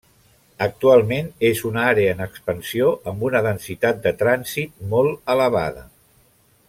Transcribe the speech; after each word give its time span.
Actualment 0.65 1.27
és 1.49 1.61
una 1.71 1.83
àrea 1.89 2.15
en 2.17 2.23
expansió 2.25 2.89
amb 3.13 3.27
una 3.29 3.43
densitat 3.49 4.01
de 4.07 4.15
trànsit 4.23 4.75
molt 4.95 5.33
elevada. 5.35 5.85